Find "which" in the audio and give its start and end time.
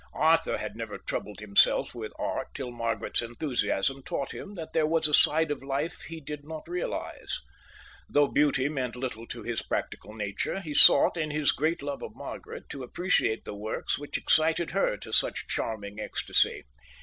13.99-14.17